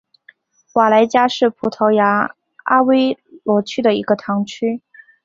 [0.73, 4.81] 瓦莱加是葡萄牙阿威罗区的一个堂区。